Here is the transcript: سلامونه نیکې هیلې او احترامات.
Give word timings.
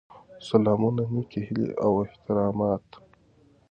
سلامونه 0.47 1.03
نیکې 1.13 1.39
هیلې 1.47 1.69
او 1.83 1.91
احترامات. 2.05 2.87